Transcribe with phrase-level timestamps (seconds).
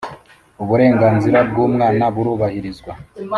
[0.63, 2.91] Uburenganzira bw’umwana burubahirizwa